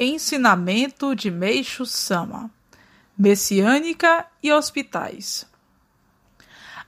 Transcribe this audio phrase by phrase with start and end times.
[0.00, 2.48] Ensinamento de Meixo Sama
[3.18, 5.44] Messiânica e Hospitais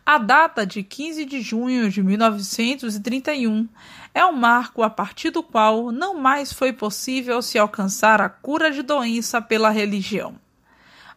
[0.07, 3.69] A data de 15 de junho de 1931
[4.15, 8.70] é um marco a partir do qual não mais foi possível se alcançar a cura
[8.70, 10.36] de doença pela religião.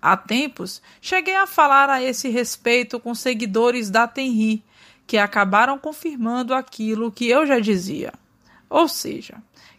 [0.02, 4.64] Há tempos, cheguei a falar a esse respeito com seguidores da Tenri,
[5.06, 8.12] que acabaram confirmando aquilo que eu já dizia.
[8.74, 9.36] Ou seja,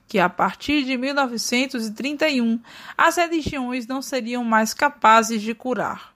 [0.06, 2.60] que a partir de 1931
[2.96, 6.14] as religiões não seriam mais capazes de curar,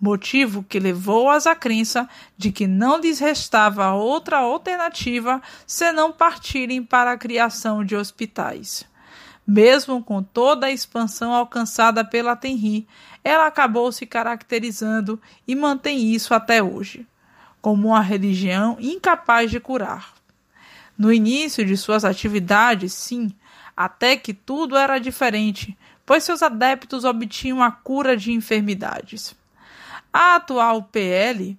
[0.00, 7.10] motivo que levou-as à crença de que não lhes restava outra alternativa senão partirem para
[7.10, 8.84] a criação de hospitais.
[9.44, 12.86] Mesmo com toda a expansão alcançada pela Tenri,
[13.24, 17.04] ela acabou se caracterizando e mantém isso até hoje,
[17.60, 20.19] como uma religião incapaz de curar.
[21.00, 23.32] No início de suas atividades, sim,
[23.74, 29.34] até que tudo era diferente, pois seus adeptos obtinham a cura de enfermidades.
[30.12, 31.58] A atual PL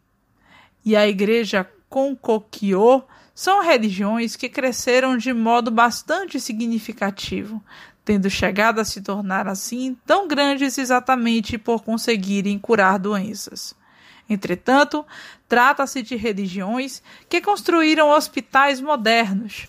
[0.86, 7.64] e a Igreja Konkokyo são religiões que cresceram de modo bastante significativo,
[8.06, 13.76] tendo chegado a se tornar assim tão grandes exatamente por conseguirem curar doenças.
[14.32, 15.06] Entretanto,
[15.48, 19.68] trata-se de religiões que construíram hospitais modernos,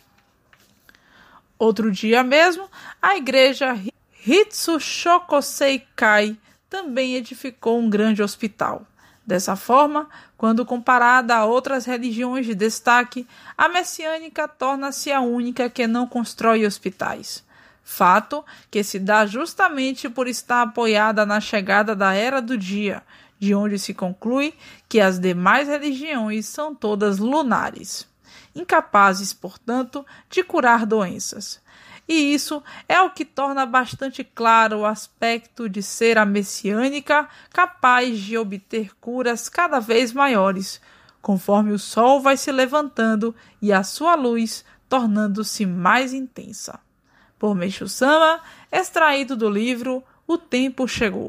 [1.63, 2.69] Outro dia mesmo,
[3.01, 3.79] a igreja
[4.27, 6.37] Hitsushokoseikai
[6.69, 8.85] também edificou um grande hospital.
[9.25, 15.87] Dessa forma, quando comparada a outras religiões de destaque, a messiânica torna-se a única que
[15.87, 17.45] não constrói hospitais.
[17.85, 23.05] Fato que se dá justamente por estar apoiada na chegada da Era do Dia,
[23.43, 24.55] de onde se conclui
[24.89, 28.07] que as demais religiões são todas lunares
[28.55, 31.61] incapazes, portanto, de curar doenças.
[32.07, 38.19] E isso é o que torna bastante claro o aspecto de ser a messiânica capaz
[38.19, 40.81] de obter curas cada vez maiores,
[41.21, 46.79] conforme o sol vai se levantando e a sua luz tornando-se mais intensa.
[47.39, 51.21] Por Meixo Sama, extraído do livro O Tempo Chegou.